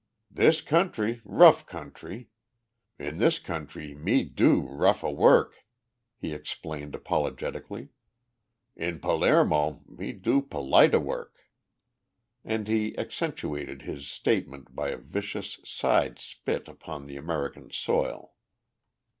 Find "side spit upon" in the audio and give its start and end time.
15.63-17.05